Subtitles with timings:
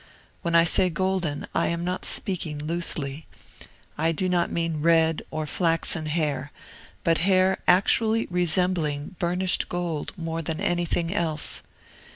[0.41, 3.27] When I say golden, I am not speaking loosely.
[3.99, 6.51] I do not mean red or flaxen hair,
[7.03, 11.61] but hair actually resembling burnished gold more than anything else.